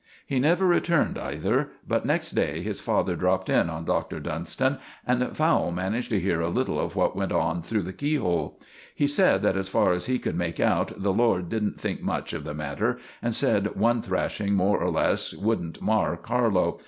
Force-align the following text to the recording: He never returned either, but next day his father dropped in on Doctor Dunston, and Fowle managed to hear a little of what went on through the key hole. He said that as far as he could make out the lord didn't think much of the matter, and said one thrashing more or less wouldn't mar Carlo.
He 0.25 0.39
never 0.39 0.65
returned 0.65 1.19
either, 1.19 1.69
but 1.87 2.07
next 2.07 2.31
day 2.31 2.63
his 2.63 2.81
father 2.81 3.15
dropped 3.15 3.49
in 3.51 3.69
on 3.69 3.85
Doctor 3.85 4.19
Dunston, 4.19 4.79
and 5.05 5.37
Fowle 5.37 5.69
managed 5.69 6.09
to 6.09 6.19
hear 6.19 6.41
a 6.41 6.49
little 6.49 6.79
of 6.79 6.95
what 6.95 7.15
went 7.15 7.31
on 7.31 7.61
through 7.61 7.83
the 7.83 7.93
key 7.93 8.15
hole. 8.15 8.59
He 8.95 9.05
said 9.05 9.43
that 9.43 9.55
as 9.55 9.69
far 9.69 9.91
as 9.91 10.07
he 10.07 10.17
could 10.17 10.35
make 10.35 10.59
out 10.59 10.91
the 10.99 11.13
lord 11.13 11.49
didn't 11.49 11.79
think 11.79 12.01
much 12.01 12.33
of 12.33 12.45
the 12.45 12.55
matter, 12.55 12.97
and 13.21 13.35
said 13.35 13.75
one 13.75 14.01
thrashing 14.01 14.55
more 14.55 14.81
or 14.83 14.89
less 14.89 15.35
wouldn't 15.35 15.83
mar 15.83 16.17
Carlo. 16.17 16.79